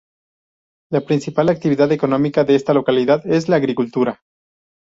La 0.91 1.01
principal 1.01 1.49
actividad 1.49 1.91
económica 1.91 2.43
de 2.43 2.55
esta 2.55 2.73
localidad 2.73 3.21
es 3.27 3.49
la 3.49 3.57
agricultura. 3.57 4.23